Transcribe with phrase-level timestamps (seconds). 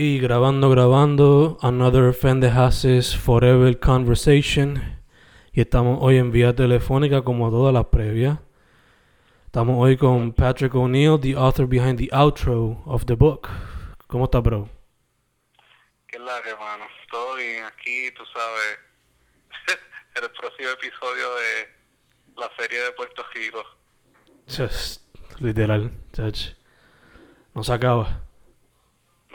[0.00, 5.02] Y grabando, grabando, Another Fendejases Forever Conversation.
[5.50, 8.38] Y estamos hoy en vía telefónica como todas las previas.
[9.46, 13.48] Estamos hoy con Patrick O'Neill, the author behind the outro of the book.
[14.06, 14.68] ¿Cómo está, bro?
[16.06, 16.84] ¿Qué la que, hermano?
[17.10, 18.78] Todo bien aquí, tú sabes.
[20.14, 21.68] el próximo episodio de
[22.36, 23.64] la serie de Puerto Rico.
[24.46, 25.02] Just,
[25.40, 26.54] literal, chach.
[27.52, 28.27] No se acaba.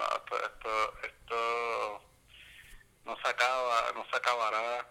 [0.04, 2.02] Esto, esto, esto
[3.06, 4.88] no se acaba, no se acabará.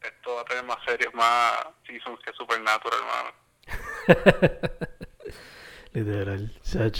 [0.00, 3.32] Esto va a tener más series, más seasons que Supernatural, hermano.
[5.92, 6.98] literal, chach.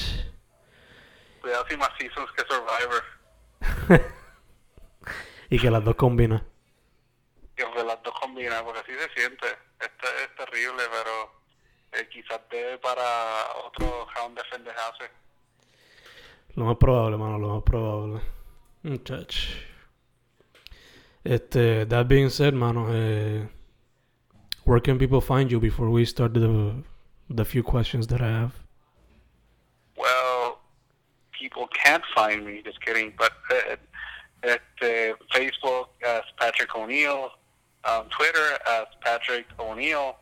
[1.41, 3.05] Cuidado si más seasons que Survivor.
[5.50, 6.42] y que las dos combinan.
[7.56, 9.46] Y aunque las dos combinan, porque así se siente.
[9.78, 11.44] Esto es terrible, pero
[11.92, 15.10] eh, quizás debe para otro round de fendejase.
[16.56, 18.20] Lo más probable, mano, lo más probable.
[18.82, 19.34] Muchach.
[21.24, 23.46] Este, that being said, mano, eh,
[24.64, 26.74] where can people find you before we start the
[27.30, 28.52] the few questions that I have?
[29.96, 30.58] Well,
[31.33, 33.77] people can't find me, just kidding, but uh,
[34.42, 37.30] at uh, Facebook as Patrick O'Neill,
[37.84, 40.16] um, Twitter as Patrick O'Neill,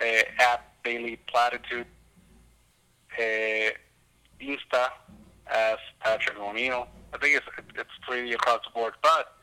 [0.00, 1.86] uh, at Daily Platitude,
[3.18, 3.70] uh,
[4.42, 4.90] Insta
[5.46, 6.86] as Patrick O'Neill.
[7.14, 9.36] I think it's, it's pretty across the board, but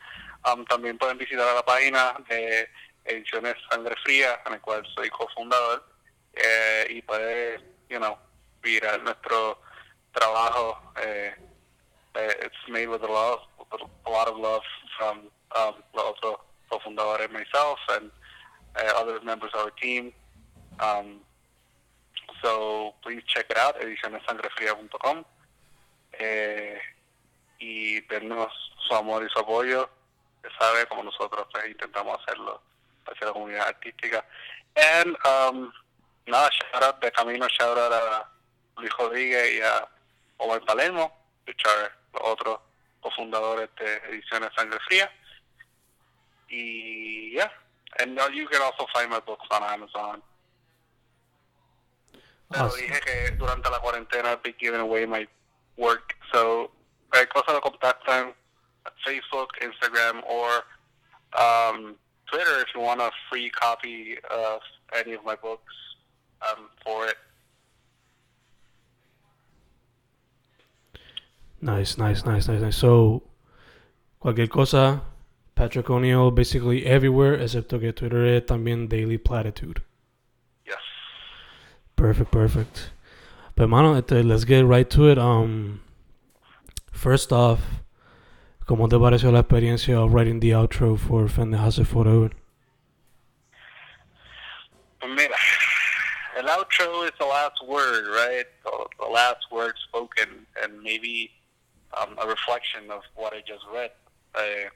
[0.45, 2.67] um, también pueden visitar la página de
[3.05, 5.83] Ediciones Sangre Fría, en el cual soy cofundador,
[6.33, 8.17] eh, y puede, you know,
[8.63, 9.59] mirar nuestro
[10.13, 10.77] trabajo.
[11.01, 11.33] Eh,
[12.15, 14.61] eh, it's made with a lot, with a lot of love
[14.97, 15.19] from
[15.55, 16.37] um, los otros
[16.71, 18.11] cofundadores, myself, and
[18.75, 20.11] uh, other members of our team.
[20.79, 21.21] Um,
[22.41, 25.23] so please check it out, edicionessangrefria.com.
[26.13, 26.79] Eh,
[27.59, 28.51] y dennos
[28.87, 29.89] su amor y su apoyo.
[30.41, 32.61] Se sabe como nosotros pues, intentamos hacerlo
[33.05, 34.25] hacia la comunidad artística.
[34.75, 35.71] And, um,
[36.27, 38.29] nada, shout out de camino, shout out a
[38.77, 39.87] Luis Rodríguez y a
[40.37, 41.11] Omar Palermo,
[41.45, 42.59] which are los otros
[43.01, 45.11] cofundadores de Ediciones Sangre Fría.
[46.49, 47.51] Y, yeah,
[47.99, 50.21] and uh, you can also find my books on Amazon.
[52.51, 55.27] Pero dije que durante la cuarentena I'd be giving away my
[55.77, 56.15] work.
[56.33, 56.71] So,
[57.13, 58.33] hay cosas lo contactan
[58.85, 60.63] at Facebook, Instagram, or
[61.37, 61.95] um,
[62.25, 64.61] Twitter if you want a free copy of
[64.93, 65.73] any of my books
[66.41, 67.17] um, for it.
[71.61, 72.77] Nice, nice, nice, nice, nice.
[72.77, 73.23] So,
[74.19, 75.01] cualquier cosa,
[75.55, 79.81] Patrick O'Neill, basically everywhere, excepto que Twitter es también Daily Platitude.
[81.99, 82.91] Perfect, perfect.
[83.55, 85.17] But mano, let's get right to it.
[85.19, 85.81] Um,
[86.93, 87.59] first off,
[88.65, 92.31] ¿cómo te pareció la experiencia of writing the outro for Fendejase Forever?
[95.01, 95.35] Pues mira,
[96.37, 98.45] el outro is the last word, right?
[98.63, 101.31] The, the last word spoken, and maybe
[101.99, 103.91] um, a reflection of what I just read.
[104.35, 104.69] Eh,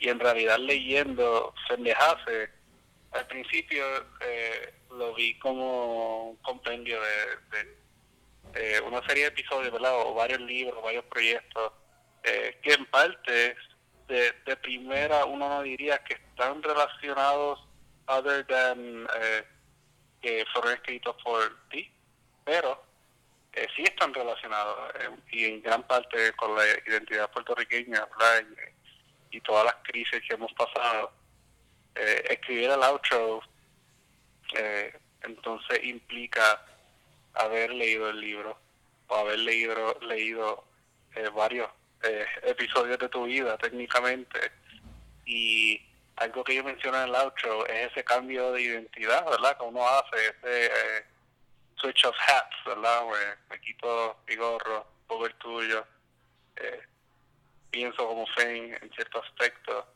[0.00, 2.48] y en realidad leyendo Fendejase,
[3.12, 3.84] al principio
[4.22, 9.72] eh, lo vi como un compendio de, de, de una serie de episodios.
[9.74, 11.72] O varios libros, varios proyectos,
[12.24, 13.56] eh, que en parte
[14.08, 17.60] de, primera uno no diría que están relacionados
[18.06, 19.44] other than eh,
[20.20, 21.90] que fueron escritos por ti,
[22.44, 22.82] pero
[23.52, 28.06] eh, sí están relacionados eh, y en gran parte con la identidad puertorriqueña.
[29.30, 31.12] Y, y todas las crisis que hemos pasado.
[31.94, 33.42] Eh, escribir el outro
[34.54, 36.64] eh, entonces implica
[37.34, 38.58] haber leído el libro
[39.08, 40.64] o haber leído, leído
[41.14, 41.68] eh, varios
[42.02, 44.52] eh, episodios de tu vida técnicamente
[45.26, 45.80] y
[46.16, 49.56] algo que yo menciono en el outro es ese cambio de identidad, ¿verdad?
[49.58, 51.04] Que uno hace, ese eh,
[51.76, 53.06] switch of hats, ¿verdad?
[53.06, 55.86] Where me quito mi gorro, pongo el tuyo,
[56.56, 56.82] eh,
[57.70, 59.86] pienso como Fane en cierto aspecto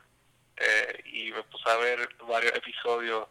[1.05, 3.27] y me puse a ver varios episodios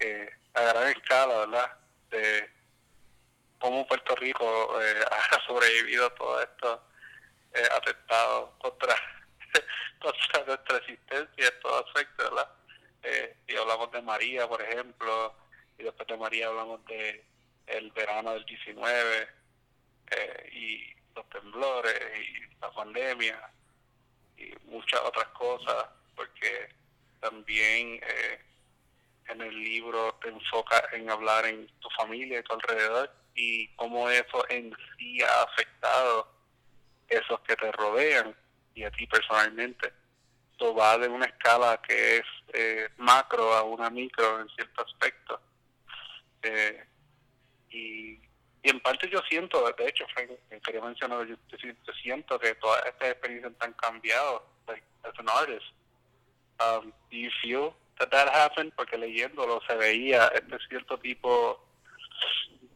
[0.00, 1.78] eh, a gran escala, ¿verdad?
[2.10, 2.50] De
[3.58, 6.82] cómo Puerto Rico eh, ha sobrevivido a todo esto
[7.54, 8.94] eh, atentados contra,
[10.00, 12.48] contra nuestra existencia en todo aspecto, ¿verdad?
[13.02, 15.34] Eh, y hablamos de María, por ejemplo,
[15.78, 17.24] y después de María hablamos de
[17.66, 19.28] el verano del 19
[20.10, 23.50] eh, y los temblores y la pandemia
[24.36, 26.68] y muchas otras cosas, porque
[27.20, 28.40] también eh,
[29.30, 34.08] en el libro te enfoca en hablar en tu familia y tu alrededor y cómo
[34.08, 36.28] eso en sí ha afectado
[37.08, 38.34] esos que te rodean
[38.74, 39.92] y a ti personalmente.
[40.52, 45.40] Esto va de una escala que es eh, macro a una micro en cierto aspecto.
[46.42, 46.84] Eh,
[47.70, 48.18] y,
[48.62, 50.30] en parte yo siento, de hecho, Frank,
[50.62, 55.66] quería mencionar, yo, yo, siento que todas estas experiencias han cambiado, like, as an artist.
[56.60, 57.74] Um, do you feel
[58.08, 58.72] that happened?
[58.74, 61.62] Porque leyéndolo se veía este cierto tipo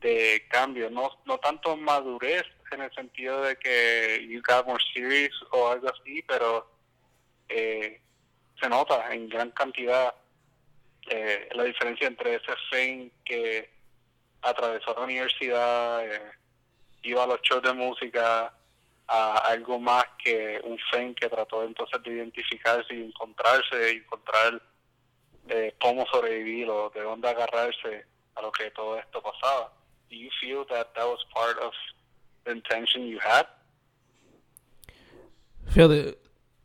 [0.01, 5.33] de cambio, no, no tanto madurez en el sentido de que you got more serious
[5.51, 6.69] o algo así, pero
[7.49, 8.01] eh,
[8.61, 10.15] se nota en gran cantidad
[11.09, 13.71] eh, la diferencia entre ese Fane que
[14.43, 16.33] atravesó la universidad, eh,
[17.03, 18.53] iba a los shows de música,
[19.07, 24.63] a algo más que un Fane que trató entonces de identificarse y encontrarse, encontrar
[25.49, 28.05] eh, cómo sobrevivir o de dónde agarrarse
[28.35, 29.73] a lo que todo esto pasaba.
[30.11, 31.73] Do you feel that that was part of
[32.45, 33.47] the intention you had?
[35.67, 36.17] Fíjate,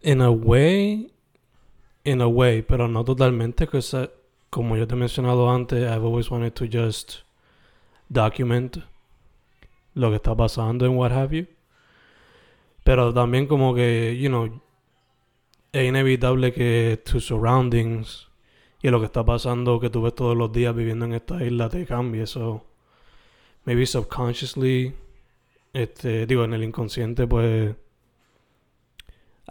[0.01, 1.11] in a way,
[2.03, 4.09] in a way, pero no totalmente, because
[4.49, 7.23] como yo te he mencionado antes, I've always wanted to just
[8.11, 8.77] document
[9.95, 11.47] lo que está pasando and what have you.
[12.83, 14.61] Pero también como que, you know,
[15.71, 18.28] es inevitable que tus surroundings
[18.81, 21.69] y lo que está pasando que tú ves todos los días viviendo en esta isla
[21.69, 22.25] te cambie.
[22.25, 22.65] So,
[23.65, 24.93] maybe subconsciously,
[25.73, 27.75] este, digo, en el inconsciente, pues,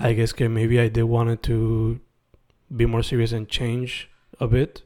[0.00, 1.98] I guess que maybe I did wanted to
[2.68, 4.08] be more serious and change
[4.38, 4.84] a bit,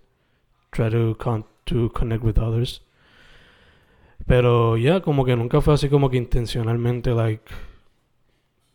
[0.70, 2.82] try to con to connect with others.
[4.26, 7.44] Pero ya, yeah, como que nunca fue así como que intencionalmente, like,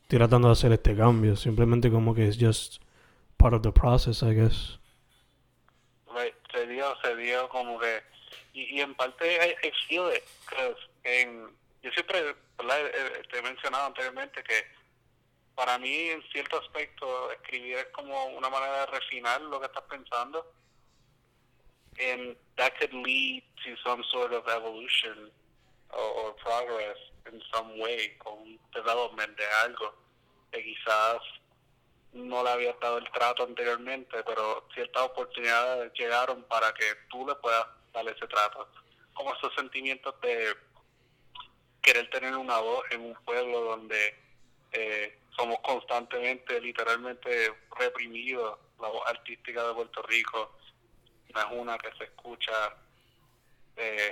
[0.08, 1.36] tratando de hacer este cambio.
[1.36, 2.82] Simplemente como que es just
[3.38, 4.80] part of the process, I guess.
[6.58, 8.02] Se dio, se dio como que...
[8.54, 9.56] Y, en parte,
[9.88, 10.24] feel it.
[11.04, 12.92] En, yo siempre, ¿verdad?
[13.30, 14.66] Te he mencionado anteriormente que
[15.54, 19.84] para mí, en cierto aspecto, escribir es como una manera de refinar lo que estás
[19.84, 20.52] pensando.
[22.00, 25.30] And that could lead to some sort of evolution
[25.92, 26.98] or, or progress
[27.32, 29.94] in some way, con development de algo
[30.52, 31.22] que quizás
[32.14, 37.36] no le había dado el trato anteriormente, pero ciertas oportunidades llegaron para que tú le
[37.36, 38.68] puedas dar ese trato.
[39.14, 40.56] Como esos sentimientos de
[41.82, 44.16] querer tener una voz en un pueblo donde
[44.72, 48.60] eh, somos constantemente, literalmente reprimidos.
[48.82, 50.58] La voz artística de Puerto Rico
[51.34, 52.76] no es una que se escucha,
[53.76, 54.12] eh,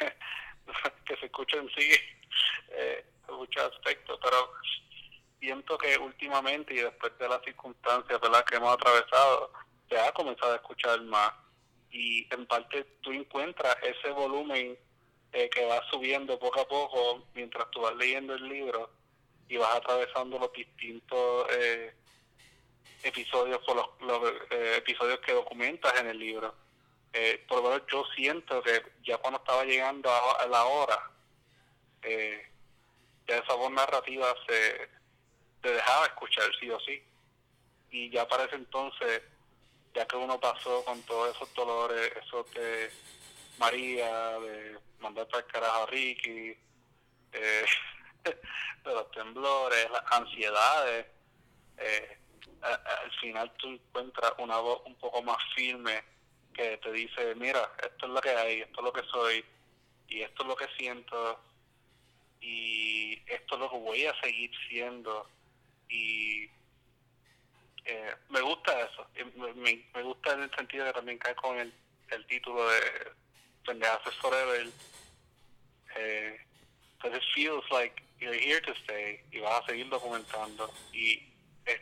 [1.04, 1.90] que se escucha en sí
[2.70, 4.52] eh, en muchos aspectos, pero
[5.40, 8.44] siento que últimamente y después de las circunstancias ¿verdad?
[8.44, 9.52] que hemos atravesado,
[9.88, 11.32] se ha comenzado a escuchar más
[11.90, 14.76] y en parte tú encuentras ese volumen
[15.32, 18.90] eh, que va subiendo poco a poco mientras tú vas leyendo el libro
[19.48, 21.94] y vas atravesando los distintos eh,
[23.02, 26.54] episodios por los, los eh, episodios que documentas en el libro.
[27.12, 31.10] Eh, por lo menos yo siento que ya cuando estaba llegando a, a la hora,
[32.02, 32.46] eh,
[33.26, 34.88] ya esa voz narrativa se,
[35.62, 37.02] se dejaba escuchar sí o sí.
[37.90, 39.22] Y ya para ese entonces,
[39.94, 42.90] ya que uno pasó con todos esos dolores, esos de
[43.58, 46.56] María, de mandar para el carajo a Ricky,
[47.32, 47.64] eh,
[48.24, 51.06] de los temblores, las ansiedades,
[51.78, 52.18] eh,
[52.62, 56.02] al final tú encuentras una voz un poco más firme
[56.52, 59.44] que te dice, mira, esto es lo que hay, esto es lo que soy,
[60.08, 61.38] y esto es lo que siento,
[62.40, 65.28] y esto es lo que voy a seguir siendo,
[65.88, 66.50] y
[67.84, 69.52] eh, me gusta eso, me,
[69.94, 71.72] me, gusta en el sentido de que también cae con el,
[72.10, 73.12] el título de
[73.64, 74.66] Pendejas Forever,
[75.96, 76.40] eh,
[77.04, 81.22] it feels like you're here to stay y vas a seguir documentando y
[81.64, 81.80] es,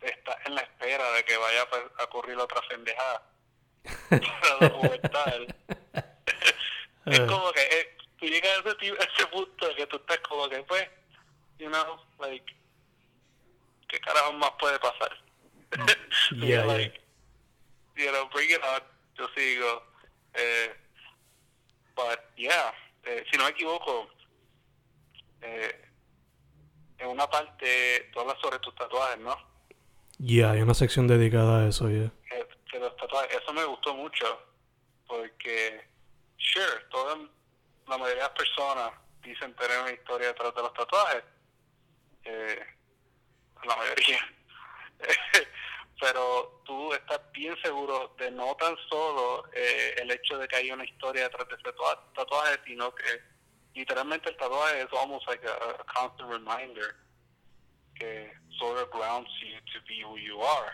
[0.00, 1.68] estás en la espera de que vaya
[1.98, 3.22] a ocurrir otra pendejada
[4.10, 5.46] para documentar.
[7.06, 10.48] es como que eh, tú llegas a ese, a ese punto que tú estás como
[10.48, 10.88] que pues,
[11.58, 12.54] you know, like,
[13.92, 15.12] ¿qué carajo más puede pasar?
[16.32, 16.98] yeah, like,
[17.96, 18.80] you know, bring it on,
[19.16, 19.82] yo sigo.
[20.34, 20.72] Eh,
[21.94, 22.72] but yeah,
[23.04, 24.08] eh, si no me equivoco,
[25.42, 25.88] eh,
[26.98, 29.36] en una parte tú hablas sobre tus tatuajes, ¿no?
[30.18, 31.96] Ya, yeah, hay una sección dedicada a eso, ya.
[31.96, 32.12] Yeah.
[32.70, 34.40] Que los tatuajes, eso me gustó mucho,
[35.06, 35.86] porque,
[36.38, 37.16] sure, toda,
[37.88, 41.24] la mayoría de las personas dicen tener una historia detrás de los tatuajes,
[42.24, 42.66] eh,
[43.64, 44.20] la mayoría,
[46.00, 50.70] pero tú estás bien seguro de no tan solo eh, el hecho de que hay
[50.70, 51.72] una historia detrás de ese
[52.14, 53.20] tatuaje, sino que
[53.74, 56.96] literalmente el tatuaje es almost like a, a constant reminder
[57.98, 60.72] que sort of grounds you to be who you are.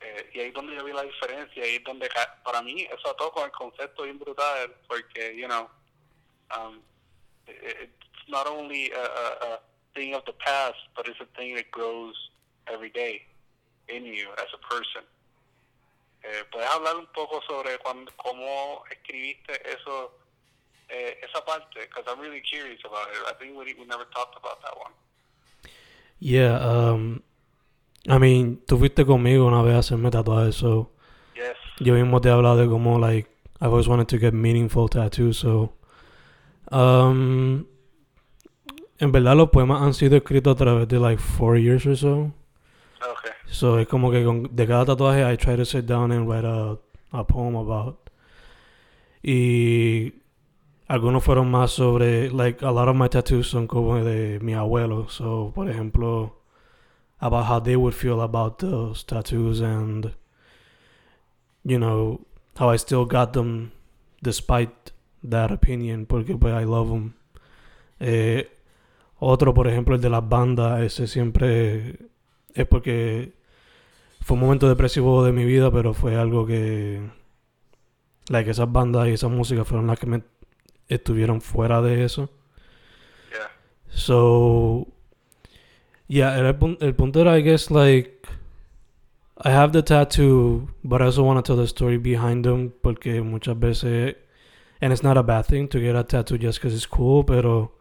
[0.00, 2.10] Eh, y ahí es donde yo vi la diferencia, ahí es donde
[2.44, 5.68] para mí eso con el concepto bien brutal, porque, you know,
[6.54, 6.82] um,
[7.46, 9.60] it, it's not only a, a, a
[9.94, 12.14] thing of the past, but it's a thing that grows
[12.72, 13.22] every day
[13.88, 15.02] in you as a person.
[16.24, 20.12] Eh, ¿Puedes hablar un poco sobre cuando, cómo escribiste eso,
[20.88, 21.80] eh, esa parte?
[21.80, 23.20] Because I'm really curious about it.
[23.28, 24.92] I think we, we never talked about that one.
[26.18, 27.22] Yeah, um,
[28.08, 30.90] I mean, tú fuiste conmigo una vez a hacerme tatuajes, so
[31.36, 31.56] Yes.
[31.80, 33.28] yo mismo te he hablado de cómo, like,
[33.60, 35.74] I've always wanted to get meaningful tattoos, so,
[36.70, 37.66] um,
[38.98, 42.32] en verdad los poemas han sido escritos a través de, like, four years or so.
[43.00, 43.32] Okay.
[43.46, 46.46] So es como que con, de cada tatuaje I try to sit down and write
[46.46, 46.78] a,
[47.12, 48.10] a poem about.
[49.22, 50.14] Y
[50.86, 55.08] algunos fueron más sobre, like, a lot of my tattoos son como de mi abuelo.
[55.08, 56.36] So, por ejemplo,
[57.20, 60.14] about how they would feel about those tattoos and,
[61.64, 62.20] you know,
[62.58, 63.72] how I still got them
[64.22, 67.14] despite that opinion, porque pues I love them.
[68.00, 68.46] Eh,
[69.18, 71.98] otro, por ejemplo, el de las bandas, ese siempre
[72.54, 73.32] es porque
[74.20, 77.02] fue un momento depresivo de mi vida, pero fue algo que,
[78.28, 80.22] like, esas bandas y esa música fueron las que me
[80.88, 82.30] estuvieron fuera de eso.
[83.30, 83.50] Yeah.
[83.88, 84.86] So,
[86.08, 88.26] yeah, el, el punto era, I guess, like,
[89.36, 93.20] I have the tattoo, but I also want to tell the story behind them, porque
[93.20, 94.16] muchas veces,
[94.80, 97.73] and it's not a bad thing to get a tattoo just because it's cool, pero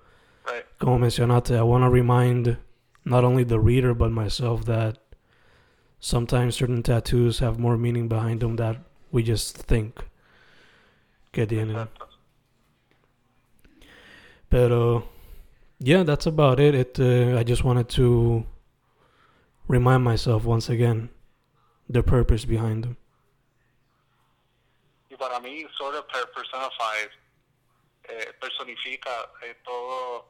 [0.45, 0.65] Right.
[0.77, 2.57] como I want to remind
[3.05, 4.97] not only the reader but myself that
[5.99, 8.77] sometimes certain tattoos have more meaning behind them that
[9.11, 10.03] we just think
[11.31, 11.87] que tienen.
[14.49, 15.03] Pero
[15.79, 16.75] yeah, that's about it.
[16.75, 18.45] It uh, I just wanted to
[19.67, 21.09] remind myself once again
[21.89, 22.97] the purpose behind them.
[25.09, 27.09] Y para mí, sort of personifies,
[28.09, 30.25] eh, personifica eh, todo,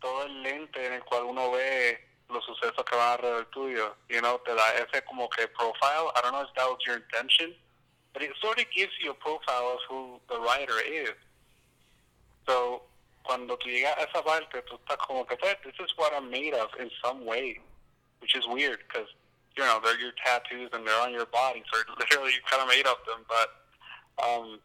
[0.00, 3.96] todo el lente en el cual uno ve los sucesos que van alrededor tuyo.
[4.08, 6.10] You know, te da ese como que profile.
[6.16, 7.54] I don't know if that was your intention,
[8.12, 11.14] but it sort of gives you a profile of who the writer is.
[12.46, 12.82] So,
[13.22, 16.54] cuando tú llegas a esa parte, tú estás como que, this is what I'm made
[16.54, 17.60] of in some way,
[18.20, 19.08] which is weird because
[19.56, 22.68] you know, they're your tattoos and they're on your body, so literally you're kind of
[22.68, 23.24] made of them.
[23.28, 24.58] But um,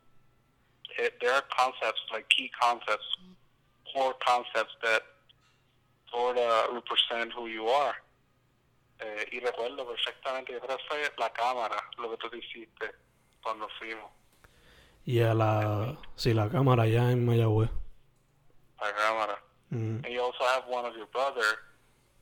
[0.97, 3.05] it, there are concepts, like key concepts,
[3.93, 5.01] core concepts that
[6.11, 7.95] sort of represent who you are.
[8.99, 12.95] Eh, y recuerdo perfectamente, que fue la cámara lo que tú te hiciste
[13.43, 14.09] cuando fuimos
[15.05, 17.69] Y a la sí la cámara ya en Mayagüez.
[18.81, 19.43] la cámara.
[19.69, 19.97] Mm.
[20.05, 21.59] And you also have one of your brother,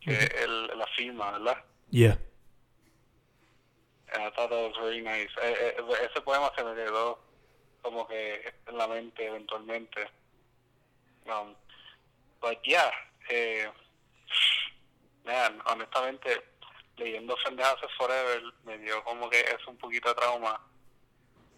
[0.02, 1.58] que él la firma, ¿verdad?
[1.92, 2.18] Yeah.
[4.14, 5.30] And I thought that was very nice.
[5.42, 7.20] Eh, eh, ese poema se me quedó
[7.84, 10.08] como que en la mente eventualmente.
[11.28, 11.56] Um,
[12.42, 12.92] but yeah,
[13.30, 13.72] eh,
[15.26, 16.44] man, honestamente,
[16.98, 20.62] leyendo Fendejas Forever me dio como que es un poquito de trauma.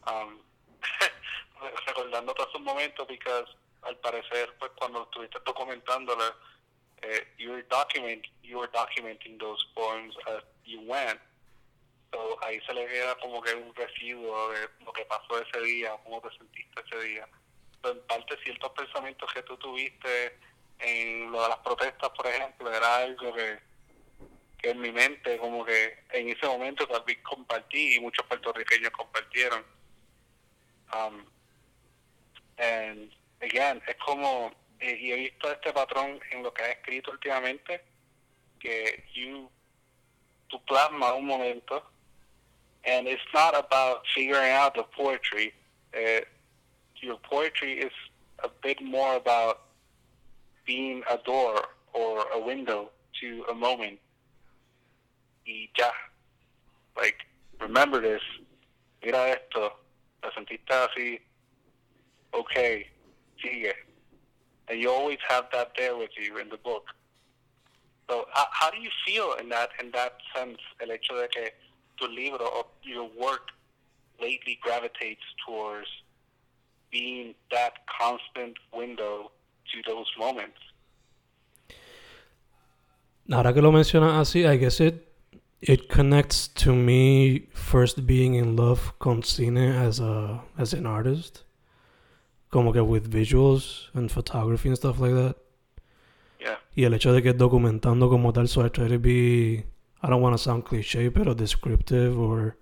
[0.08, 0.42] Um,
[1.88, 3.50] recordando todos esos momentos, because
[3.84, 6.36] al parecer, pues cuando estuviste documentándolo,
[7.02, 11.20] eh, you were document, you were documenting those poems as you went.
[12.12, 15.98] So, ahí se le queda como que un residuo de lo que pasó ese día,
[16.04, 17.28] cómo te sentiste ese día.
[17.82, 20.40] So, en parte, ciertos pensamientos que tú tuviste
[20.80, 23.60] en lo de las protestas, por ejemplo, era algo que,
[24.58, 29.64] que en mi mente, como que en ese momento también compartí y muchos puertorriqueños compartieron.
[30.94, 31.26] Um,
[32.58, 37.12] and again, es como, eh, y he visto este patrón en lo que has escrito
[37.12, 37.82] últimamente,
[38.60, 39.50] que you,
[40.48, 41.84] tú plasmas un momento,
[42.86, 45.54] and it's not about figuring out the poetry.
[45.94, 46.22] Uh,
[47.02, 47.92] your poetry is
[48.44, 49.65] a bit more about
[50.66, 51.62] being a door
[51.94, 52.90] or a window
[53.22, 54.00] to a moment.
[56.98, 57.18] Like,
[57.60, 58.22] remember this,
[59.04, 59.74] mira esto,
[60.22, 61.20] te sentiste así,
[62.34, 62.88] okay,
[63.44, 63.74] sigue.
[64.68, 66.86] And you always have that there with you in the book.
[68.10, 70.58] So, how, how do you feel in that in that sense?
[70.82, 71.50] El hecho de que
[71.98, 73.50] tu libro or your work
[74.20, 75.88] lately gravitates towards
[76.92, 79.32] being that constant window
[79.84, 80.58] to those moments.
[83.32, 85.06] Ahora que lo mencionas así, I guess it
[85.62, 91.44] it connects to me first being in love con cine as a as an artist.
[92.52, 95.36] Como que with visuals and photography and stuff like that.
[96.40, 96.58] Yeah.
[96.76, 99.66] Y el hecho de que documentando como tal, so I try to be,
[100.02, 102.58] I don't want to sound cliche, pero descriptive or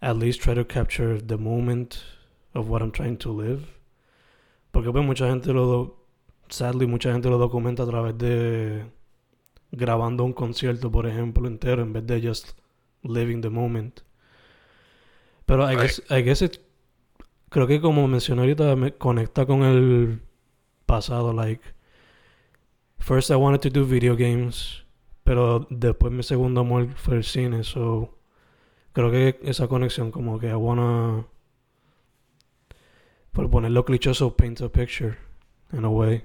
[0.00, 2.02] at least try to capture the moment
[2.54, 3.66] of what I'm trying to live.
[4.72, 5.99] Porque pues mucha gente lo,
[6.50, 8.84] sadly, mucha gente lo documenta a través de
[9.72, 12.50] grabando un concierto, por ejemplo, entero, en vez de just
[13.02, 14.00] living the moment.
[15.46, 16.58] Pero I guess, I guess it,
[17.48, 20.20] creo que como mencioné ahorita, me conecta con el
[20.86, 21.62] pasado, like,
[22.98, 24.84] first I wanted to do video games,
[25.24, 28.18] pero después mi segundo amor fue el cine, so
[28.92, 31.26] creo que esa conexión como que I wanna
[33.32, 35.16] por ponerlo clichoso paint a picture
[35.72, 36.24] in a way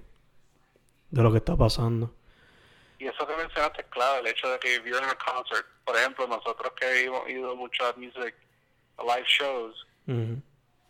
[1.16, 2.14] de lo que está pasando.
[3.00, 5.96] Y eso que mencionaste, claro, el hecho de que if you're in a concert, por
[5.96, 8.36] ejemplo, nosotros que hemos ido mucho a music,
[8.98, 10.42] a live shows, Ujú.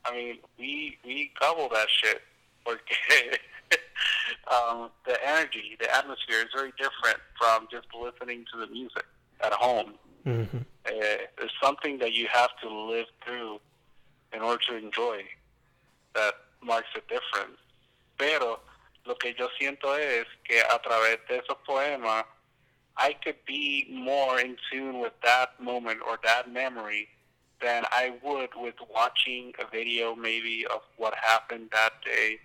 [0.08, 2.22] I mean, we we gobble that shit
[2.64, 3.40] porque
[4.52, 9.06] um, the energy, the atmosphere is very different from just listening to the music
[9.42, 9.94] at home.
[10.26, 10.66] Ujú.
[10.86, 10.92] Uh,
[11.38, 13.60] there's something that you have to live through
[14.34, 15.24] in order to enjoy
[16.14, 17.58] that marks a difference.
[18.18, 18.60] Pero
[19.06, 22.26] lo que yo siento es que a través de esos poemas,
[22.98, 27.08] I could be more in tune with that moment or that memory
[27.62, 32.40] than I would with watching a video maybe of what happened that day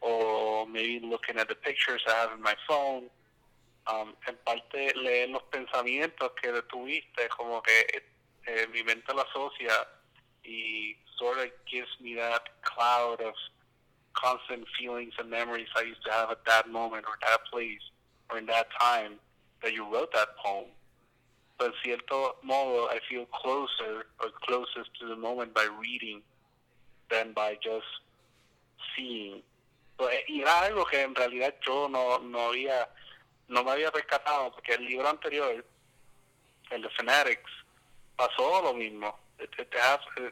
[0.00, 3.04] or maybe looking at the pictures I have in my phone.
[3.86, 8.02] Um, en parte leer los pensamientos que tuviste, como que
[8.46, 9.86] eh, mi mente lo asocia
[10.44, 13.32] y sort of gives me that cloud of
[14.22, 17.80] constant feelings and memories I used to have at that moment or that place
[18.30, 19.14] or in that time
[19.62, 20.66] that you wrote that poem.
[21.60, 26.22] En cierto modo, I feel closer or closest to the moment by reading
[27.10, 27.86] than by just
[28.94, 29.42] seeing.
[29.98, 32.88] Y era algo que en realidad yo no, no había,
[33.48, 35.64] no me había rescatado porque el libro anterior,
[36.70, 37.50] el de Fanatics,
[38.16, 39.18] pasó lo mismo.
[39.40, 39.68] It it,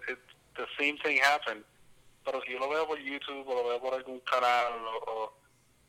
[0.09, 0.19] it-
[0.57, 1.65] the same thing happened.
[2.27, 4.75] Pero si yo lo veo YouTube o lo veo por algún canal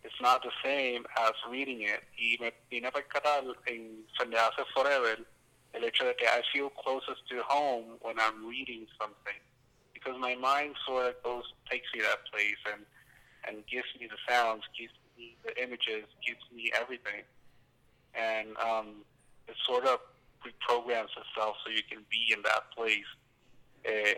[0.07, 2.01] it's not the same as reading it.
[2.17, 4.05] Y me vine a rescatar en
[4.73, 5.17] Forever
[5.73, 9.39] el hecho de que I feel closest to home when I'm reading something.
[9.93, 12.83] Because my mind sort of goes, takes me that place and,
[13.47, 17.23] and gives me the sounds, gives me the images, gives me everything.
[18.15, 19.03] And um,
[19.47, 19.99] it sort of
[20.45, 23.09] reprograms itself so you can be in that place.
[23.83, 24.15] Eh,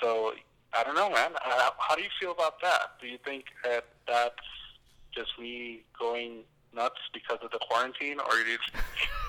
[0.00, 0.32] so
[0.76, 1.32] I don't know, man.
[1.36, 2.98] Uh, how do you feel about that?
[3.00, 4.34] Do you think that that's
[5.14, 6.42] just me going
[6.74, 8.58] nuts because of the quarantine, or do you,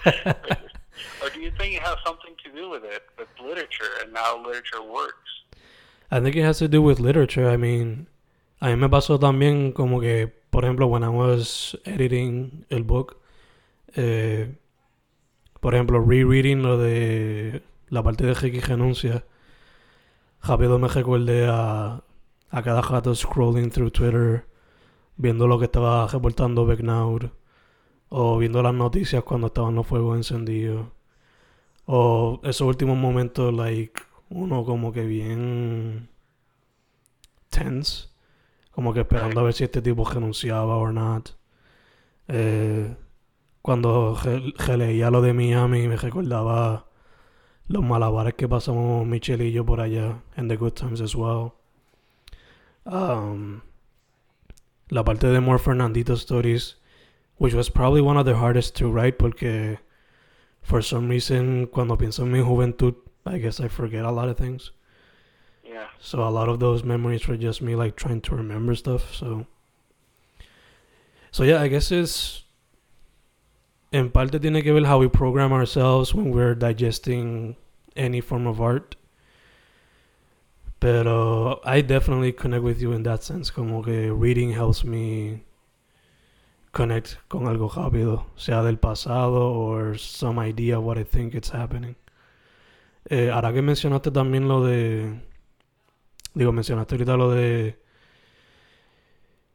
[1.23, 4.43] or do you think it has something to do with it, with literature and how
[4.43, 5.43] literature works?
[6.09, 7.49] I think it has to do with literature.
[7.49, 8.07] I mean,
[8.61, 13.17] a mí me pasó también como que, por ejemplo, when I was editing el book,
[13.95, 14.55] eh,
[15.61, 19.23] por ejemplo, rereading lo de la parte de Ricky Renuncia,
[20.47, 22.03] rápido me recordé a,
[22.49, 24.45] a cada rato scrolling through Twitter,
[25.17, 27.29] viendo lo que estaba reportando Becknaud,
[28.09, 30.87] o viendo las noticias cuando estaban los fuegos encendidos,
[31.85, 36.09] o esos últimos momentos, like, uno como que bien
[37.49, 38.09] tense,
[38.71, 41.29] como que esperando a ver si este tipo renunciaba o not.
[42.27, 42.95] Eh,
[43.61, 46.87] cuando re- releía lo de Miami me recordaba
[47.67, 51.53] los malabares que pasamos Michelle y yo por allá en The Good Times as well.
[52.85, 53.61] Um,
[54.89, 56.75] la parte de More Fernandito Stories,
[57.37, 59.79] which was probably one of the hardest to write porque
[60.61, 64.37] for some reason cuando pienso en mi juventud I guess I forget a lot of
[64.37, 64.71] things.
[65.63, 65.87] Yeah.
[65.99, 69.15] So a lot of those memories were just me like trying to remember stuff.
[69.15, 69.47] So,
[71.31, 72.43] so yeah, I guess it's
[73.95, 77.55] en parte tiene que ver how we program ourselves when we're digesting
[77.95, 78.95] any form of art.
[80.79, 83.51] Pero I definitely connect with you in that sense.
[83.51, 85.43] Como que reading helps me
[86.73, 91.49] connect con algo rápido, sea del pasado or some idea of what I think it's
[91.53, 91.95] happening.
[93.09, 95.21] Eh, ahora que mencionaste también lo de
[96.33, 97.79] Digo, mencionaste ahorita lo de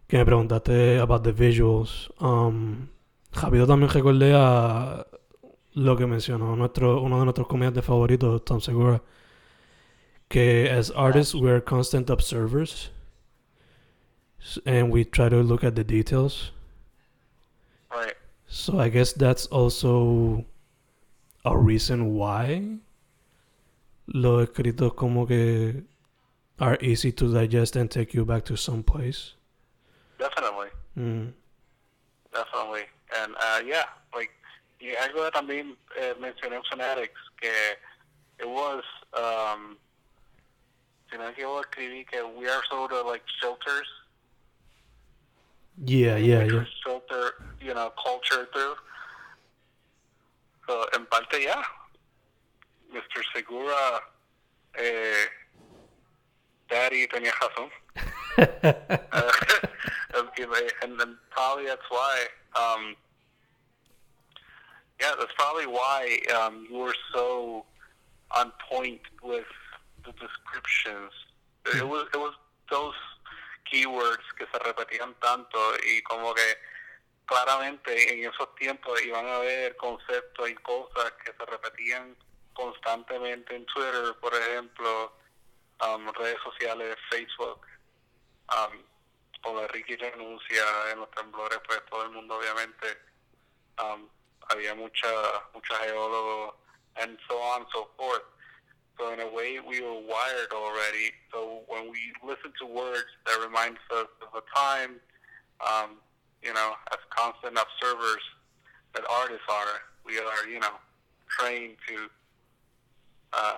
[0.09, 2.11] que me preguntaste about the visuals.
[2.21, 2.89] Um,
[3.33, 5.07] rápido también recordé a
[5.75, 9.03] lo que mencionó nuestro, uno de nuestros comediantes favoritos, Tom Segura,
[10.29, 12.91] que as artists we're constant observers
[14.67, 16.53] and we try to look at the details.
[17.91, 18.15] Right.
[18.47, 20.45] So I guess that's also
[21.45, 22.79] a reason why
[24.07, 25.85] los escritos como que
[26.59, 29.35] are easy to digest and take you back to some place.
[30.19, 30.69] Definitely.
[30.99, 31.33] Mm.
[32.33, 32.83] definitely.
[33.19, 34.31] And uh, yeah, like
[35.01, 37.53] algo que también eh, mencioné en Fanatics que
[38.39, 39.77] it was um,
[41.11, 43.89] si no equivoco escribí que we are sort of like filters.
[45.85, 46.65] Yeah, yeah, yeah.
[46.85, 48.77] Filter, you know, culture through.
[50.67, 51.63] So, en parte ya,
[52.93, 53.25] Mr.
[53.35, 54.03] Segura,
[54.75, 55.27] eh,
[56.69, 57.71] Daddy tenía razón.
[58.39, 59.33] Uh,
[60.83, 62.27] and then probably that's why.
[62.57, 62.97] Um,
[65.01, 67.65] yeah, that's probably why um, you were so
[68.37, 69.47] on point with
[70.05, 71.13] the descriptions.
[71.75, 72.35] It was it was
[72.71, 72.95] those
[73.71, 76.57] keywords que se repetían tanto y como que
[77.27, 82.17] claramente en esos tiempos iban a haber conceptos y cosas que se repetían
[82.55, 85.13] constantemente en Twitter, por ejemplo,
[85.81, 87.61] um, redes sociales, Facebook,
[88.51, 88.83] um,
[89.45, 92.99] o de Ricky renuncia en los temblores, pues todo el mundo obviamente
[93.79, 94.09] um,
[94.49, 95.09] había mucha
[95.55, 96.55] mucha geólogos
[96.97, 98.23] and so on and so forth.
[98.99, 101.13] So in a way, we were wired already.
[101.33, 105.01] So when we listen to words that reminds us of a time,
[105.67, 105.97] um,
[106.43, 108.23] you know, as constant observers
[108.95, 110.77] that artists are, we are, you know,
[111.29, 112.11] trained to
[113.33, 113.57] uh,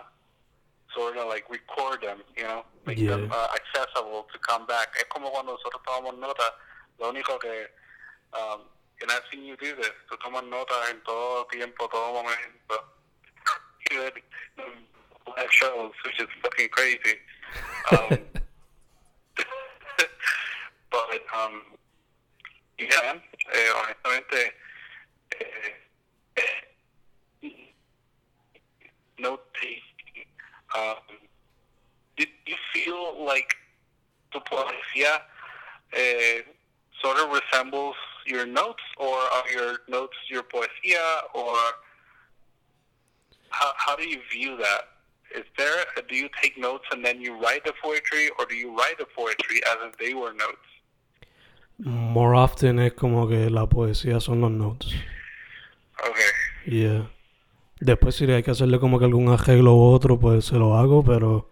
[0.95, 4.89] sort of like record them, you know, make them uh, accessible to come back.
[4.99, 6.43] Es como cuando nosotros tomamos nota,
[6.99, 7.69] lo único que,
[8.33, 8.61] um,
[9.01, 12.85] and I've seen you do this, tú tomas notas en todo tiempo, todo momento.
[13.91, 14.23] Good
[14.59, 14.87] um,
[15.37, 17.19] live shows, which is fucking crazy.
[17.91, 18.19] Um,
[20.91, 21.63] but, um,
[22.79, 23.15] yeah,
[23.53, 24.55] eh, honestamente,
[25.41, 25.83] eh,
[29.19, 29.82] note taking.
[30.77, 30.97] Um,
[32.17, 33.55] did you feel like
[34.33, 35.21] tu poesía
[35.93, 36.43] eh,
[37.03, 41.57] sort of resembles your notes, or are your notes your poesía, or
[43.51, 44.89] how, how do you view that?
[45.35, 48.77] Is there do you take notes and then you write the poetry, or do you
[48.77, 50.69] write the poetry as if they were notes?
[51.79, 54.95] More often es como que la poesía son los notes.
[56.07, 56.31] Okay.
[56.67, 57.07] Yeah.
[57.83, 61.03] Después si hay que hacerle como que algún arreglo u otro, pues se lo hago,
[61.03, 61.51] pero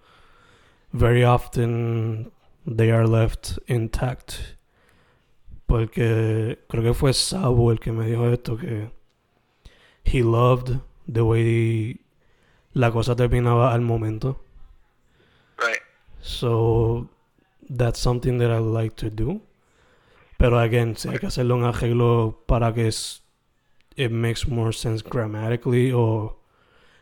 [0.93, 2.31] very often
[2.65, 4.35] they are left intact.
[5.67, 8.93] Porque creo que fue Sabo el que me dijo esto, que
[10.05, 10.79] he loved
[11.13, 12.01] the way
[12.75, 14.41] la cosa terminaba al momento.
[15.59, 15.83] Right.
[16.21, 17.09] So
[17.69, 19.41] that's something that I like to do.
[20.39, 23.25] Pero again, si hay que hacerle un arreglo para que es,
[24.01, 26.39] it makes more sense grammatically o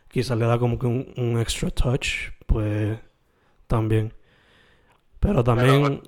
[0.09, 2.99] quizás le da como que un, un extra touch, pues
[3.67, 4.13] también.
[5.19, 6.01] Pero también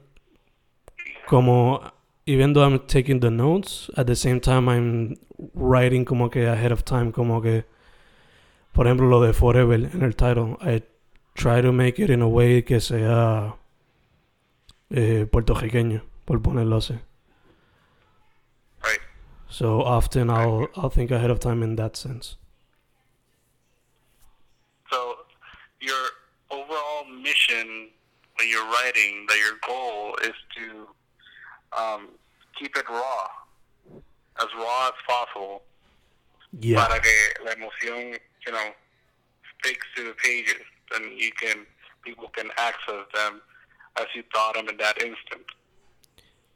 [1.27, 1.81] como
[2.25, 5.17] even though I'm taking the notes, at the same time I'm
[5.53, 7.65] writing como que ahead of time, como que
[8.73, 10.83] por ejemplo lo de Forever en el title, I
[11.35, 13.55] try to make it in a way que sea
[14.89, 16.95] eh, puertorriqueño, por ponerlo así.
[19.51, 22.37] So often I'll I'll think ahead of time in that sense.
[24.89, 25.17] So
[25.81, 26.03] your
[26.49, 27.89] overall mission
[28.37, 30.87] when you're writing, that your goal is to
[31.79, 32.07] um,
[32.57, 33.27] keep it raw,
[34.41, 35.61] as raw as possible,
[36.59, 36.85] Yeah.
[36.87, 37.11] para que
[37.45, 38.69] la emoción, you know,
[39.59, 40.63] sticks to the pages,
[40.95, 41.65] and you can
[42.03, 43.41] people can access them
[43.99, 45.45] as you thought them in that instant.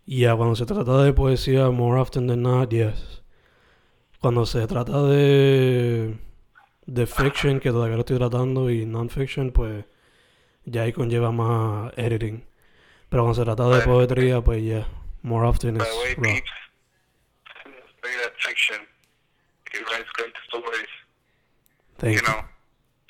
[0.06, 3.24] Yeah, cuando se trata de poesía, more often than not, yes.
[4.20, 6.18] Cuando se trata de
[6.86, 9.86] de fiction, que todavía lo estoy tratando, y non-fiction, pues
[10.66, 12.46] ya ahí conlleva más editing.
[13.10, 14.88] Pero cuando se trata de poetría, pues yeah,
[15.24, 16.36] more often it's way, raw.
[18.38, 18.88] fiction.
[19.72, 20.90] He writes great stories.
[21.98, 22.42] Thank you know,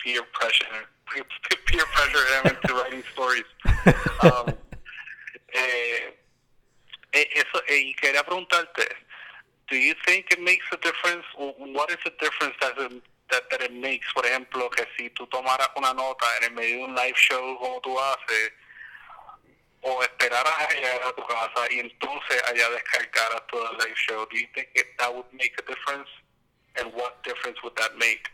[0.04, 0.66] peer pressure,
[1.66, 3.46] peer, pressure him into writing stories.
[4.22, 4.56] Um,
[5.54, 6.15] eh,
[7.22, 8.88] eso, eh, y quería preguntarte,
[9.70, 11.26] do you think it makes a difference?
[11.38, 14.06] Wh- What is the difference that it, that, that it makes?
[14.14, 17.58] Por ejemplo, que si tú tomaras una nota en el medio de un live show
[17.60, 18.52] como tú haces,
[19.82, 24.26] o esperaras a llegar a tu casa y entonces allá descargaras todo el live show,
[24.32, 26.10] do you think it, that would make a difference?
[26.78, 28.30] And what difference would that make?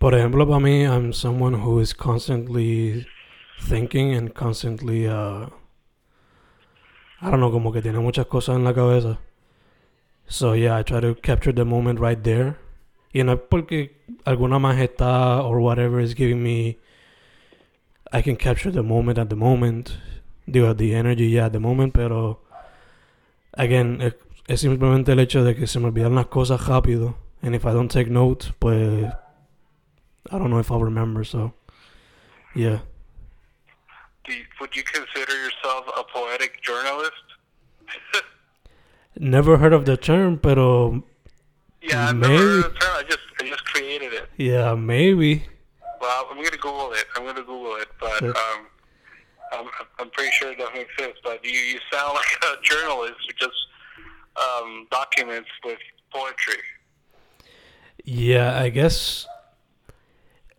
[0.00, 3.06] Por ejemplo, para mí, I'm someone who is constantly
[3.68, 5.46] thinking and constantly, uh,
[7.20, 9.18] I don't know, como que tiene muchas cosas en la cabeza.
[10.28, 12.56] So yeah, I try to capture the moment right there.
[13.12, 16.78] Y no es porque alguna majestad or whatever is giving me,
[18.12, 19.98] I can capture the moment at the moment.
[20.46, 22.40] Digo, the energy, yeah, at the moment, pero
[23.54, 24.14] again, es,
[24.46, 27.16] es simplemente el hecho de que se me olvidan las cosas rápido.
[27.42, 29.04] And if I don't take notes, pues
[30.30, 31.24] I don't know if I'll remember.
[31.24, 31.54] So,
[32.54, 32.80] yeah.
[34.28, 37.12] Do you, would you consider yourself a poetic journalist?
[39.18, 41.02] Never heard of the term, pero
[41.80, 42.34] yeah, I've Maybe.
[42.34, 42.94] never heard of the term.
[42.94, 44.28] I just I just created it.
[44.36, 45.44] yeah, maybe.
[46.00, 47.06] Well, I'm gonna Google it.
[47.16, 48.60] I'm gonna Google it, but um,
[49.50, 49.66] I'm
[49.98, 51.20] I'm pretty sure it doesn't exist.
[51.24, 53.56] But you you sound like a journalist who just
[54.36, 55.78] um, documents with
[56.12, 56.60] poetry.
[58.04, 59.26] Yeah, I guess.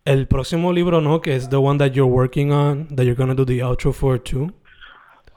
[0.10, 3.36] El próximo libro, no, que es the one that you're working on, that you're gonna
[3.36, 4.52] do the outro for too.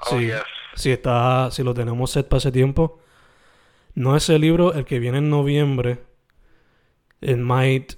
[0.06, 0.28] Oh Sí.
[0.28, 0.44] yes.
[0.74, 2.98] Si está, si lo tenemos set para ese tiempo.
[3.94, 5.98] No ese libro, el que viene en noviembre.
[7.20, 7.96] It might,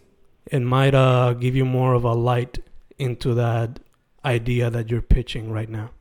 [0.50, 2.58] it might uh, give you more of a light
[2.98, 3.78] into that
[4.24, 5.92] idea that you're pitching right now.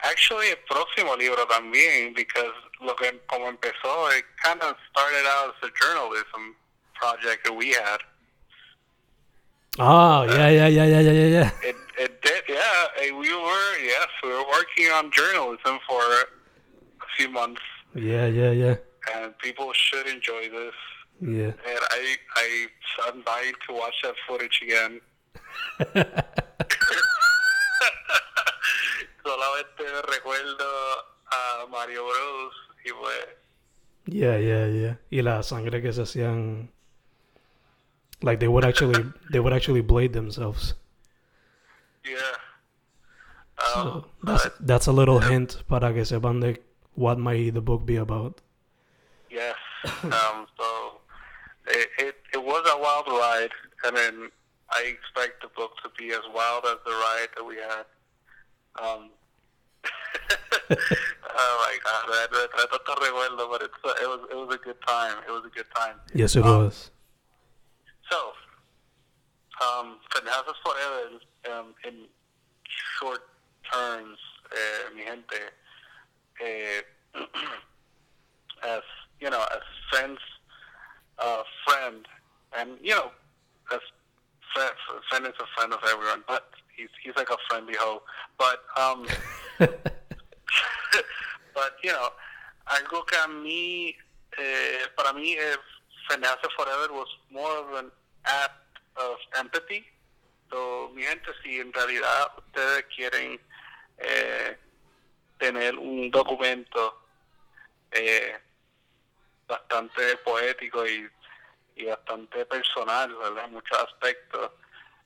[0.00, 5.54] Actually, el próximo libro también, because lo que como empezó, it kind of started out
[5.54, 6.56] as a journalism
[6.94, 8.00] project that we had.
[9.78, 11.50] Ah, yeah, yeah, yeah, yeah, yeah, yeah.
[11.62, 13.10] It it did, yeah.
[13.18, 16.02] We were yes, we were working on journalism for
[17.02, 17.62] a few months,
[17.94, 18.76] Yeah, yeah, yeah.
[19.14, 20.74] and people should enjoy this.
[21.20, 21.52] Yeah.
[21.66, 22.66] And I I
[23.08, 25.00] I'm dying to watch that footage again.
[29.24, 30.64] Solamente recuerdo
[31.30, 33.26] a Mario Bros y pues
[34.06, 34.98] Yeah, yeah, yeah.
[35.10, 36.70] Y la sangre que se hacían.
[38.24, 40.72] Like they would actually, they would actually blade themselves.
[42.04, 42.36] yeah.
[43.74, 46.56] So Um, that's but that's a little hint para que sepan de
[46.96, 48.40] what might the book be about.
[49.30, 49.54] yes.
[50.02, 50.98] Um, so
[51.68, 53.52] it, it it was a wild ride,
[53.84, 54.14] and then
[54.72, 57.84] I expect the book to be as wild as the ride that we had.
[58.80, 59.10] Um,
[60.70, 64.58] oh my god, I, I, I recuerdo, but it's, uh, it was it was a
[64.64, 65.16] good time.
[65.28, 65.96] It was a good time.
[66.14, 66.90] Yes, it Um, was.
[68.14, 68.30] So,
[69.60, 71.18] um, Penhasas Forever,
[71.50, 72.06] um, in
[72.96, 73.22] short
[73.72, 74.18] terms,
[74.52, 75.50] eh, mi gente,
[76.40, 76.82] eh,
[78.62, 78.82] as,
[79.18, 80.20] you know, as friends,
[81.18, 82.06] uh, friend,
[82.56, 83.10] and, you know,
[83.72, 83.80] as
[84.54, 84.72] friend,
[85.10, 88.00] friend is a friend of everyone, but he's, he's like a friendly hoe.
[88.38, 89.08] But, um,
[89.58, 89.82] but,
[91.82, 92.10] you know,
[92.68, 93.96] algo que a mí,
[94.38, 95.56] eh, para mí, eh,
[96.08, 97.90] Fenease Forever was more of an
[98.24, 99.86] act of empathy.
[100.50, 101.04] So, mi
[101.42, 103.40] si en realidad ustedes quieren
[103.98, 104.58] eh,
[105.38, 107.02] tener un documento
[107.90, 108.36] eh,
[109.46, 111.08] bastante poético y,
[111.76, 113.44] y bastante personal, ¿verdad?
[113.46, 114.52] En muchos aspectos,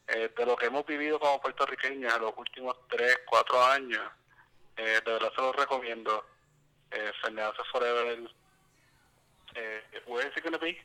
[0.09, 4.03] eh, de lo que hemos vivido como puertorriqueños en los últimos 3, 4 años,
[4.77, 6.25] eh, de verdad se los recomiendo.
[6.91, 8.19] Eh, Fenease Forever,
[9.55, 10.81] eh, where is it going to be?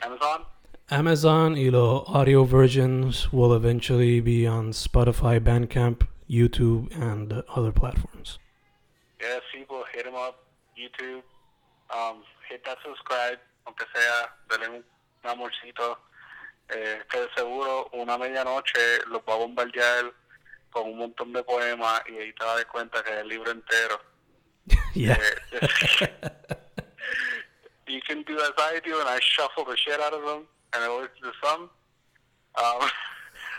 [0.00, 0.46] Amazon?
[0.90, 8.40] Amazon y los audio versions will eventually be on Spotify, Bandcamp, YouTube, and other platforms.
[9.20, 10.44] Yes, people, hit him up,
[10.76, 11.22] YouTube,
[11.94, 14.84] um, hit that subscribe, aunque sea, denle un,
[15.22, 15.96] un amorcito,
[16.70, 20.12] eh, que de seguro una medianoche los va a bombardear
[20.72, 23.28] con un montón de poemas y ahí te vas a dar cuenta que es el
[23.28, 24.00] libro entero.
[24.94, 25.16] yeah.
[25.16, 26.08] Eh,
[27.86, 30.84] you can do as I do, and I shuffle the shit out of them, and
[30.84, 31.70] I listen to some.
[32.56, 32.90] Um,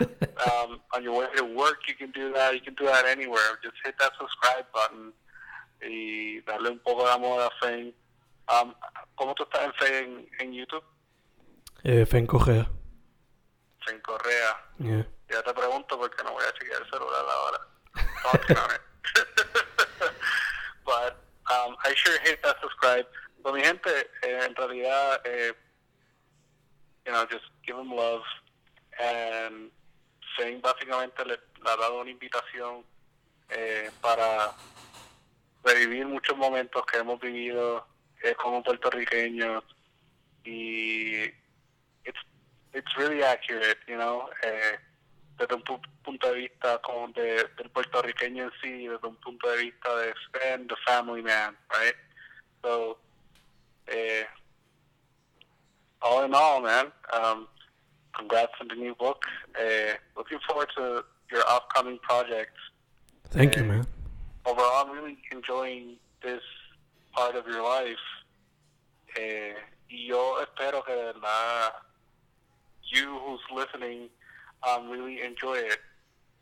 [0.00, 2.54] um, on your way to work, you can do that.
[2.54, 3.58] You can do that anywhere.
[3.62, 5.12] Just hit that subscribe button
[5.82, 7.94] y darle un poco de amor a Fane.
[8.48, 8.74] Um,
[9.16, 10.84] ¿Cómo tú estás en Fane en, YouTube?
[11.84, 12.68] Eh, Fen Correa.
[13.84, 14.56] Fane Correa.
[14.78, 15.06] Yeah.
[15.30, 17.58] Ya te pregunto porque no voy a chequear el celular ahora.
[18.48, 18.56] It.
[20.84, 21.16] but
[21.50, 23.06] um, I sure hit that subscribe.
[23.42, 23.90] But mi gente,
[24.22, 25.52] eh, en realidad, eh,
[27.06, 28.22] you know, just give them love.
[29.00, 29.70] And
[30.36, 32.84] Fane básicamente le ha dado una invitación
[33.50, 34.52] eh, para
[35.64, 37.86] revivir muchos momentos que hemos vivido
[38.22, 39.62] eh, como puertorriqueños
[40.44, 41.22] y
[42.04, 42.20] it's
[42.72, 44.78] it's really accurate, you know, eh,
[45.38, 49.48] desde un pu- punto de vista como de, del puertorriqueño en sí, desde un punto
[49.50, 51.94] de vista de Sven, the family man, right?
[52.62, 52.98] So,
[53.86, 54.26] eh,
[56.02, 57.46] all in all, man, um,
[58.16, 59.24] congrats on the new book.
[59.58, 62.60] Uh, looking forward to your upcoming projects.
[63.30, 63.86] Thank you, man.
[64.44, 66.42] Overall, I'm really enjoying this
[67.12, 67.96] part of your life.
[69.16, 69.54] Y
[70.08, 71.72] yo espero que verdad
[72.82, 74.08] you who's listening
[74.66, 75.80] um, really enjoy it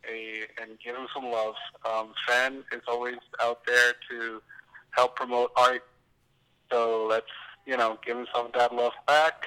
[0.04, 1.54] eh, and give him some love.
[1.84, 4.40] Um, Fan is always out there to
[4.92, 5.82] help promote art
[6.70, 7.26] So let's,
[7.66, 9.44] you know, give him some of that love back.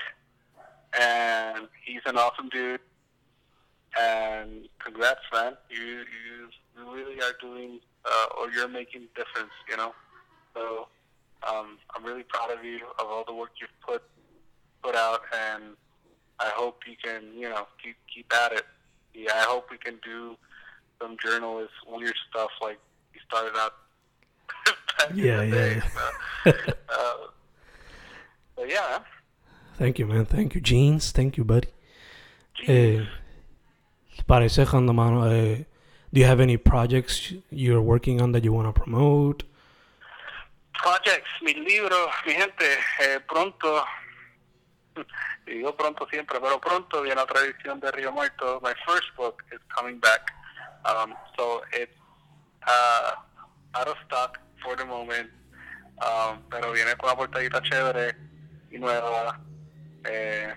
[1.00, 2.80] And he's an awesome dude.
[4.00, 5.54] And congrats, man.
[5.70, 9.94] You you, you really are doing, uh, or you're making a difference, you know.
[10.54, 10.88] So
[11.48, 14.04] um, I'm really proud of you of all the work you've put
[14.84, 15.64] put out, and
[16.40, 18.66] I hope you can, you know, keep keep at it.
[19.14, 20.36] Yeah, I hope we can do
[21.02, 22.80] some journalist weird stuff like
[23.14, 23.74] you started out.
[24.98, 26.52] back Yeah, yeah, day, yeah.
[26.52, 26.52] so,
[26.90, 27.16] uh,
[28.56, 29.00] but yeah,
[29.78, 30.26] Thank you, man.
[30.26, 31.12] Thank you, Jeans.
[31.12, 31.68] Thank you, buddy.
[32.68, 33.04] Eh,
[34.28, 35.66] para ese mano, eh,
[36.14, 39.44] do you have any projects you're working on that you want to promote?
[40.84, 42.66] projects, mis libros, mi gente,
[43.00, 43.86] eh, pronto,
[45.48, 48.60] y digo pronto siempre, pero pronto viene otra edición de Río Muerto.
[48.62, 50.34] My first book is coming back.
[50.86, 51.96] Um, so it's
[52.68, 53.16] uh,
[53.76, 55.30] out of stock for the moment,
[56.02, 58.16] um, pero viene con una portadita chévere
[58.74, 59.40] y nueva.
[60.06, 60.52] Eh,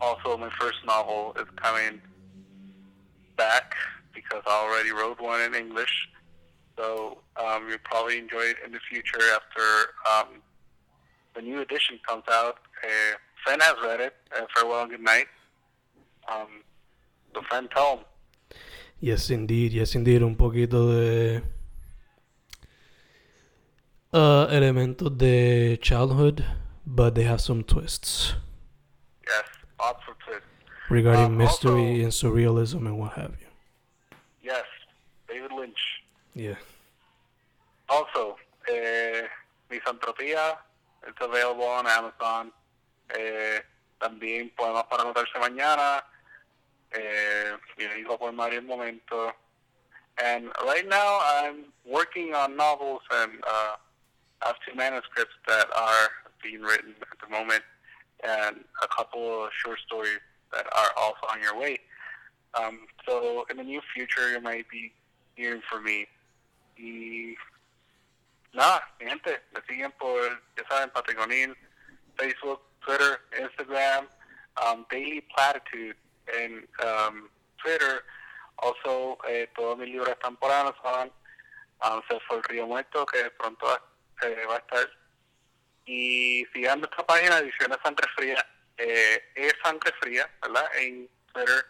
[0.00, 2.00] also, my first novel is coming
[3.36, 3.74] back
[4.12, 6.08] because I already wrote one in English.
[6.76, 9.66] So um, you'll probably enjoy it in the future after
[10.12, 10.42] um,
[11.34, 12.58] the new edition comes out.
[12.84, 14.14] Uh, Fen has read it.
[14.36, 15.26] Uh, Farewell and Good Night.
[16.30, 16.62] Um,
[17.34, 18.04] so Fen, tell him.
[19.00, 19.72] Yes, indeed.
[19.72, 20.22] Yes, indeed.
[20.22, 21.42] Un poquito de
[24.12, 26.44] uh, elementos de childhood,
[26.86, 28.34] but they have some twists
[29.26, 29.44] Yes,
[29.78, 30.46] lots of twists.
[30.88, 33.46] regarding Um, mystery also- and surrealism and what have you.
[34.42, 34.64] Yes,
[35.28, 36.02] David Lynch.
[36.34, 36.56] Yeah.
[37.88, 38.36] Also,
[38.68, 39.22] eh,
[39.70, 40.56] Misantropía
[41.08, 42.52] is available on Amazon.
[43.10, 43.60] Eh,
[44.00, 46.04] también Poemas para anotarse mañana.
[46.92, 47.52] Eh,
[47.98, 49.32] hijo por Mario momento.
[50.18, 53.76] And right now I'm working on novels and uh,
[54.42, 56.08] I have two manuscripts that are
[56.42, 57.62] being written at the moment
[58.22, 60.20] and a couple of short stories
[60.52, 61.78] that are also on your way.
[62.54, 64.92] Um, so in the near future you might be
[65.34, 66.06] hearing from me.
[66.78, 67.34] Y
[68.54, 70.20] nada, mi gente, me siguen por,
[70.56, 71.54] ya saben, Patrick O'Neill,
[72.16, 74.06] Facebook, Twitter, Instagram,
[74.64, 75.96] um, Daily Platitude
[76.28, 77.28] en um,
[77.62, 78.02] Twitter.
[78.58, 81.12] Also, eh, todos mis libros están por Amazon.
[81.82, 83.66] Um, se fue el Río Muerto, que pronto
[84.22, 84.90] eh, va a estar.
[85.84, 88.46] Y sigan nuestra página Ediciones Sangre Fría,
[88.78, 90.66] eh, es Sangre Fría, ¿verdad?
[90.78, 91.64] En Twitter,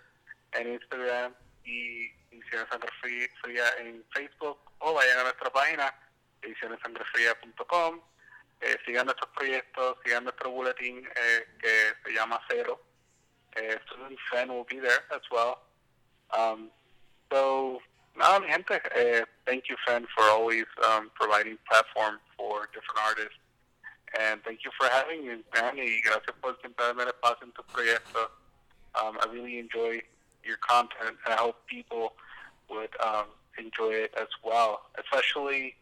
[0.52, 2.90] en Instagram y Ediciones Sangre
[3.42, 5.94] Fría, en Facebook o vayan a nuestra página
[6.42, 8.00] edicionessangrefría.com
[8.61, 12.80] eh, sigan nuestros proyectos, sigan nuestro boletín eh, que se llama Cero.
[13.54, 13.78] Eh,
[14.30, 15.59] Fen will be there as well.
[16.37, 16.70] Um,
[17.30, 17.80] so,
[18.14, 23.38] nada, mi gente, eh, thank you, Fen, for always um, providing platform for different artists.
[24.18, 25.76] And thank you for having me, man.
[25.76, 28.30] Y gracias por siempre darme el en tu proyecto.
[28.94, 30.00] Um, I really enjoy
[30.44, 32.14] your content, and I hope people
[32.70, 33.26] would um,
[33.59, 34.82] enjoy it as well.
[34.98, 35.74] Especially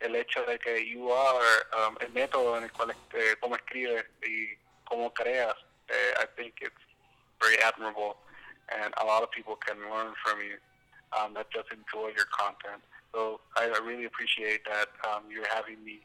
[0.00, 4.04] el hecho de que you are um, el método en el cual este, cómo escribes
[4.22, 5.56] y cómo creas.
[5.90, 6.84] eh, I think it's
[7.42, 8.16] very admirable,
[8.70, 10.56] and a lot of people can learn from you
[11.16, 12.82] um, that just enjoy your content.
[13.12, 16.00] So I, I really appreciate that um, you're having me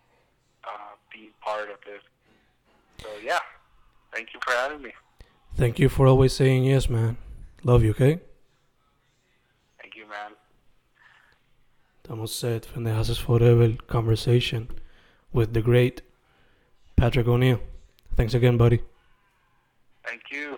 [0.64, 2.02] uh, being part of this.
[3.02, 3.40] So yeah,
[4.14, 4.92] thank you for having me.
[5.56, 7.18] Thank you for always saying yes, man.
[7.64, 8.20] Love you, okay?
[9.82, 10.32] Thank you, man.
[12.04, 12.68] Estamos set.
[12.74, 14.70] Pendejas Forever conversation
[15.32, 16.02] with the great
[16.96, 17.60] Patrick O'Neill.
[18.16, 18.82] Thanks again, buddy.
[20.04, 20.58] Thank you.